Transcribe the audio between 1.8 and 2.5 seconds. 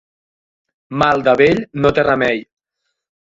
no té remei.